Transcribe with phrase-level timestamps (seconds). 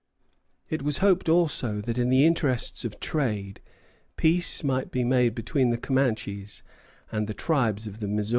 [0.71, 3.61] ]It was hoped also that, in the interest of trade,
[4.17, 6.63] peace might be made between the Comanches
[7.11, 8.29] and the tribes of the Missouri.